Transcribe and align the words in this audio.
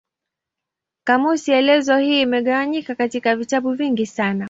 Kamusi 1.03 1.51
elezo 1.51 1.97
hii 1.97 2.21
imegawanyika 2.21 2.95
katika 2.95 3.35
vitabu 3.35 3.73
vingi 3.73 4.05
sana. 4.05 4.39